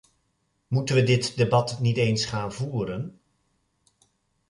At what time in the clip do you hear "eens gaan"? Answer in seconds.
1.97-2.53